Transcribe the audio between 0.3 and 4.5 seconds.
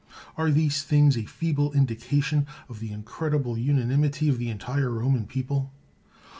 Are these things a feeble indication of the incredible unanimity of the